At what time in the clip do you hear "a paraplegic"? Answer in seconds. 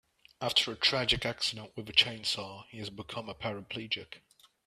3.29-4.23